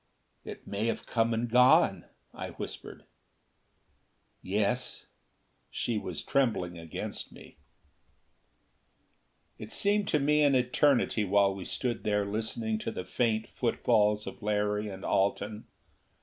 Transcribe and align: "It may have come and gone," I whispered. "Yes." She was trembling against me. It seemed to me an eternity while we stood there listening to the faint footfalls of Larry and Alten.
"It 0.43 0.65
may 0.65 0.87
have 0.87 1.05
come 1.05 1.31
and 1.31 1.47
gone," 1.47 2.05
I 2.33 2.49
whispered. 2.57 3.03
"Yes." 4.41 5.05
She 5.69 5.99
was 5.99 6.23
trembling 6.23 6.75
against 6.75 7.31
me. 7.31 7.57
It 9.59 9.71
seemed 9.71 10.07
to 10.07 10.17
me 10.19 10.41
an 10.41 10.55
eternity 10.55 11.23
while 11.23 11.53
we 11.53 11.65
stood 11.65 12.03
there 12.03 12.25
listening 12.25 12.79
to 12.79 12.91
the 12.91 13.05
faint 13.05 13.47
footfalls 13.49 14.25
of 14.25 14.41
Larry 14.41 14.89
and 14.89 15.05
Alten. 15.05 15.67